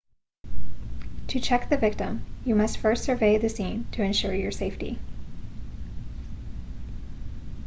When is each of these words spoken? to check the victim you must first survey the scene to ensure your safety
to 1.27 1.39
check 1.39 1.69
the 1.69 1.77
victim 1.77 2.25
you 2.43 2.55
must 2.55 2.79
first 2.79 3.03
survey 3.03 3.37
the 3.37 3.47
scene 3.49 3.85
to 3.91 4.01
ensure 4.01 4.33
your 4.33 4.51
safety 4.51 4.97